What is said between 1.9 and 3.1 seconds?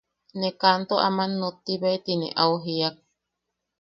ti ne au jiak.